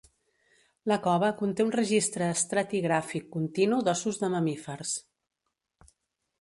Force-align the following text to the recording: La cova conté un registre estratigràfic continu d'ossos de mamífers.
La 0.91 0.95
cova 1.07 1.29
conté 1.41 1.65
un 1.67 1.73
registre 1.75 2.31
estratigràfic 2.37 3.29
continu 3.37 3.81
d'ossos 3.89 4.21
de 4.25 4.33
mamífers. 4.39 4.99